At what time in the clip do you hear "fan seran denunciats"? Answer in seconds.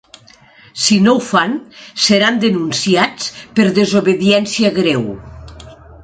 1.25-3.27